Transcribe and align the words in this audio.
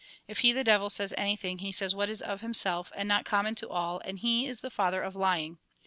If 0.27 0.39
he, 0.39 0.51
the 0.51 0.63
devil, 0.63 0.89
says 0.89 1.13
anything, 1.15 1.59
he 1.59 1.71
says 1.71 1.93
what 1.93 2.09
is 2.09 2.23
of 2.23 2.41
himself, 2.41 2.91
and 2.95 3.07
not 3.07 3.23
common 3.23 3.53
to 3.53 3.69
all, 3.69 3.99
and 4.03 4.17
he 4.17 4.47
is 4.47 4.61
the 4.61 4.71
father 4.71 5.03
of 5.03 5.15
lying. 5.15 5.59